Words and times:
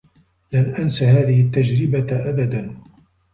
لن 0.51 0.75
أنس 0.75 1.03
هذه 1.03 1.41
التّجربة 1.41 2.29
أبدا. 2.29 2.77